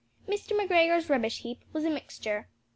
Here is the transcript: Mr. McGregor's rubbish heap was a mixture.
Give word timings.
Mr. 0.27 0.53
McGregor's 0.59 1.11
rubbish 1.11 1.41
heap 1.41 1.59
was 1.73 1.85
a 1.85 1.89
mixture. 1.91 2.47